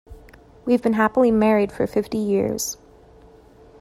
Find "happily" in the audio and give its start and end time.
0.93-1.29